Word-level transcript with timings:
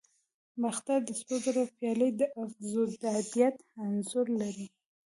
د 0.03 0.03
باختر 0.61 0.99
د 1.07 1.09
سرو 1.21 1.37
زرو 1.45 1.63
پیالې 1.77 2.09
د 2.19 2.21
افروډایټ 2.43 3.55
انځور 3.83 4.27
لري 4.41 4.67